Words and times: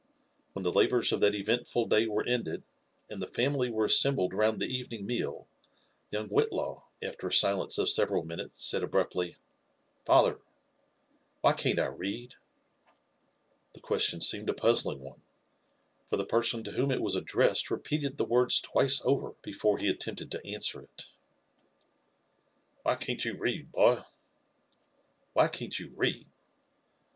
When 0.53 0.63
the 0.63 0.71
labours 0.71 1.11
of 1.11 1.19
th^t 1.19 1.35
eventful 1.35 1.85
day 1.85 2.07
were 2.07 2.25
ended, 2.25 2.63
an^ 3.11 3.19
the 3.19 3.27
family 3.27 3.69
were 3.69 3.85
assembled 3.85 4.33
round 4.33 4.59
the 4.59 4.65
evening 4.65 5.05
meal, 5.05 5.47
young 6.09 6.27
Whitlaw, 6.27 6.81
after 7.03 7.27
a 7.27 7.31
silence 7.31 7.77
of 7.77 7.87
several 7.87 8.23
minutes, 8.25 8.65
said 8.65 8.81
abruptly, 8.81 9.35
*' 9.71 10.05
Father! 10.07 10.37
T*why 10.37 11.53
^n't 11.53 11.77
1 11.91 11.97
read?" 11.99 12.33
The 13.73 13.79
question 13.79 14.21
seemed 14.21 14.49
a 14.49 14.55
puzzling 14.55 15.01
one; 15.01 15.21
for 16.07 16.17
the 16.17 16.25
periKin 16.25 16.63
to 16.65 16.71
whom 16.71 16.89
it 16.89 17.03
was 17.03 17.13
addressed 17.15 17.69
repeated 17.69 18.17
the 18.17 18.25
words 18.25 18.59
twice 18.59 19.01
over 19.05 19.33
before 19.43 19.77
he 19.77 19.87
attempted 19.87 20.31
tp 20.31 20.51
answer 20.51 20.81
it. 20.81 21.11
"Why 22.81 22.95
can't 22.95 23.23
you 23.23 23.37
read, 23.37 23.71
boy?— 23.71 23.99
why 25.33 25.47
cun't 25.47 25.77
you 25.77 25.91
read 25.95 26.25